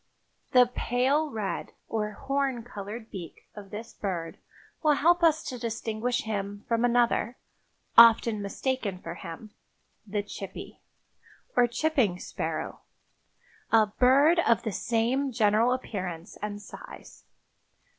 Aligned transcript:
The 0.53 0.65
pale 0.65 1.29
red 1.29 1.73
or 1.87 2.13
horn 2.13 2.63
colored 2.63 3.11
beak 3.11 3.47
of 3.55 3.69
this 3.69 3.93
bird 3.93 4.39
will 4.81 4.93
help 4.95 5.21
us 5.21 5.43
to 5.43 5.59
distinguish 5.59 6.23
him 6.23 6.65
from 6.67 6.83
another, 6.83 7.37
often 7.95 8.41
mistaken 8.41 8.97
for 8.97 9.13
him—the 9.13 10.23
chippy, 10.23 10.81
or 11.55 11.67
chipping 11.67 12.17
sparrow, 12.17 12.79
a 13.71 13.85
bird 13.99 14.39
of 14.39 14.63
the 14.63 14.71
same 14.71 15.31
general 15.31 15.71
appearance 15.71 16.35
and 16.41 16.63
size. 16.63 17.25